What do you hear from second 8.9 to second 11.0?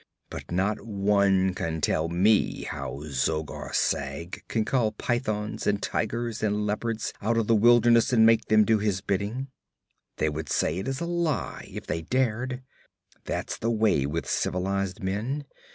bidding. They would say it